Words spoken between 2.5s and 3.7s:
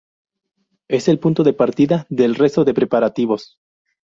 de preparativos.